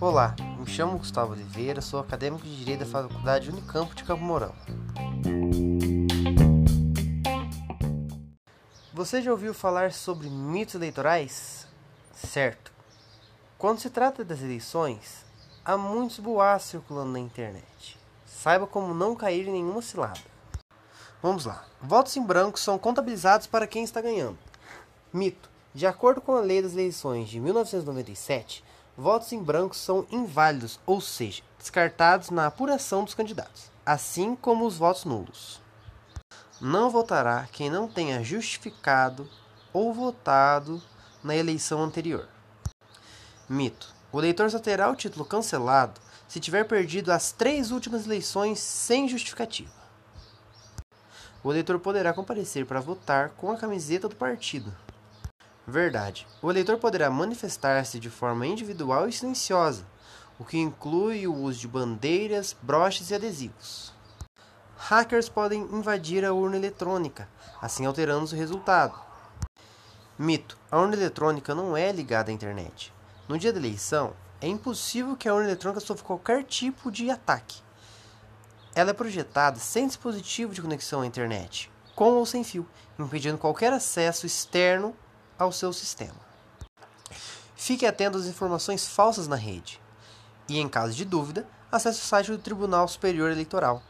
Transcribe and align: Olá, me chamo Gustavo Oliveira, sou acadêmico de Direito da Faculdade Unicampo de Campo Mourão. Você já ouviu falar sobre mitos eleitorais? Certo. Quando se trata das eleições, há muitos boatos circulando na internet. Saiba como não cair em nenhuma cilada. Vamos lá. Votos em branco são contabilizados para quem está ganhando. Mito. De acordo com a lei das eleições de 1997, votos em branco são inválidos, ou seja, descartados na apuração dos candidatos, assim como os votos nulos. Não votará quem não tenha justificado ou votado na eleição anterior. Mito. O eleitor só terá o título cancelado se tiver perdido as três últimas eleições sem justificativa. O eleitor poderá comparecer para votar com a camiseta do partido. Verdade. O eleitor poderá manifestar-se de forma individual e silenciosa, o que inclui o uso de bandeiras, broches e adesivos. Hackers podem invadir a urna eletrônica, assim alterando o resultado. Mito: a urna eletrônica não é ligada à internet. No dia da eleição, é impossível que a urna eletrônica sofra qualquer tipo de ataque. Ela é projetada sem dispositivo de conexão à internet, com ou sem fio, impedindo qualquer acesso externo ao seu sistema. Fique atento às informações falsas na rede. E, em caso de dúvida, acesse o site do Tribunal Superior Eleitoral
Olá, 0.00 0.36
me 0.58 0.66
chamo 0.66 0.98
Gustavo 0.98 1.32
Oliveira, 1.32 1.80
sou 1.80 2.00
acadêmico 2.00 2.44
de 2.44 2.56
Direito 2.56 2.80
da 2.80 2.86
Faculdade 2.86 3.50
Unicampo 3.50 3.94
de 3.94 4.04
Campo 4.04 4.22
Mourão. 4.22 4.54
Você 8.92 9.20
já 9.20 9.30
ouviu 9.30 9.52
falar 9.52 9.92
sobre 9.92 10.28
mitos 10.28 10.74
eleitorais? 10.74 11.66
Certo. 12.12 12.72
Quando 13.58 13.80
se 13.80 13.90
trata 13.90 14.24
das 14.24 14.40
eleições, 14.40 15.24
há 15.64 15.76
muitos 15.76 16.18
boatos 16.18 16.66
circulando 16.66 17.12
na 17.12 17.18
internet. 17.18 17.98
Saiba 18.24 18.66
como 18.66 18.94
não 18.94 19.14
cair 19.14 19.48
em 19.48 19.52
nenhuma 19.52 19.82
cilada. 19.82 20.20
Vamos 21.22 21.44
lá. 21.44 21.64
Votos 21.80 22.16
em 22.16 22.22
branco 22.22 22.58
são 22.58 22.78
contabilizados 22.78 23.46
para 23.46 23.66
quem 23.66 23.82
está 23.82 24.00
ganhando. 24.00 24.38
Mito. 25.12 25.55
De 25.76 25.86
acordo 25.86 26.22
com 26.22 26.34
a 26.34 26.40
lei 26.40 26.62
das 26.62 26.72
eleições 26.72 27.28
de 27.28 27.38
1997, 27.38 28.64
votos 28.96 29.30
em 29.30 29.42
branco 29.42 29.76
são 29.76 30.06
inválidos, 30.10 30.80
ou 30.86 31.02
seja, 31.02 31.42
descartados 31.58 32.30
na 32.30 32.46
apuração 32.46 33.04
dos 33.04 33.12
candidatos, 33.12 33.70
assim 33.84 34.34
como 34.34 34.66
os 34.66 34.78
votos 34.78 35.04
nulos. 35.04 35.60
Não 36.58 36.88
votará 36.88 37.46
quem 37.52 37.68
não 37.68 37.86
tenha 37.86 38.24
justificado 38.24 39.28
ou 39.70 39.92
votado 39.92 40.80
na 41.22 41.36
eleição 41.36 41.82
anterior. 41.82 42.26
Mito. 43.46 43.94
O 44.10 44.18
eleitor 44.18 44.50
só 44.50 44.58
terá 44.58 44.90
o 44.90 44.96
título 44.96 45.26
cancelado 45.26 46.00
se 46.26 46.40
tiver 46.40 46.64
perdido 46.64 47.12
as 47.12 47.32
três 47.32 47.70
últimas 47.70 48.06
eleições 48.06 48.60
sem 48.60 49.06
justificativa. 49.06 49.76
O 51.44 51.52
eleitor 51.52 51.78
poderá 51.78 52.14
comparecer 52.14 52.64
para 52.64 52.80
votar 52.80 53.28
com 53.36 53.50
a 53.50 53.58
camiseta 53.58 54.08
do 54.08 54.16
partido. 54.16 54.74
Verdade. 55.66 56.28
O 56.40 56.48
eleitor 56.48 56.78
poderá 56.78 57.10
manifestar-se 57.10 57.98
de 57.98 58.08
forma 58.08 58.46
individual 58.46 59.08
e 59.08 59.12
silenciosa, 59.12 59.84
o 60.38 60.44
que 60.44 60.56
inclui 60.56 61.26
o 61.26 61.34
uso 61.34 61.58
de 61.58 61.66
bandeiras, 61.66 62.56
broches 62.62 63.10
e 63.10 63.14
adesivos. 63.16 63.92
Hackers 64.76 65.28
podem 65.28 65.62
invadir 65.62 66.24
a 66.24 66.32
urna 66.32 66.56
eletrônica, 66.56 67.28
assim 67.60 67.84
alterando 67.84 68.32
o 68.32 68.38
resultado. 68.38 68.94
Mito: 70.16 70.56
a 70.70 70.78
urna 70.78 70.94
eletrônica 70.94 71.52
não 71.52 71.76
é 71.76 71.90
ligada 71.90 72.30
à 72.30 72.34
internet. 72.34 72.94
No 73.26 73.36
dia 73.36 73.52
da 73.52 73.58
eleição, 73.58 74.12
é 74.40 74.46
impossível 74.46 75.16
que 75.16 75.28
a 75.28 75.34
urna 75.34 75.48
eletrônica 75.48 75.80
sofra 75.80 76.04
qualquer 76.04 76.44
tipo 76.44 76.92
de 76.92 77.10
ataque. 77.10 77.60
Ela 78.72 78.90
é 78.90 78.94
projetada 78.94 79.58
sem 79.58 79.88
dispositivo 79.88 80.54
de 80.54 80.62
conexão 80.62 81.00
à 81.00 81.06
internet, 81.06 81.72
com 81.96 82.12
ou 82.12 82.24
sem 82.24 82.44
fio, 82.44 82.68
impedindo 82.96 83.38
qualquer 83.38 83.72
acesso 83.72 84.26
externo 84.26 84.94
ao 85.38 85.52
seu 85.52 85.72
sistema. 85.72 86.26
Fique 87.54 87.86
atento 87.86 88.18
às 88.18 88.26
informações 88.26 88.86
falsas 88.86 89.26
na 89.26 89.36
rede. 89.36 89.80
E, 90.48 90.58
em 90.58 90.68
caso 90.68 90.94
de 90.94 91.04
dúvida, 91.04 91.46
acesse 91.70 92.00
o 92.00 92.04
site 92.04 92.30
do 92.30 92.38
Tribunal 92.38 92.86
Superior 92.86 93.30
Eleitoral 93.30 93.82